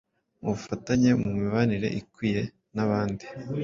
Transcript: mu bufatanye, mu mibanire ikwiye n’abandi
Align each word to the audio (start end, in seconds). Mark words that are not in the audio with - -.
mu 0.41 0.49
bufatanye, 0.55 1.09
mu 1.21 1.29
mibanire 1.39 1.87
ikwiye 1.99 2.43
n’abandi 2.75 3.25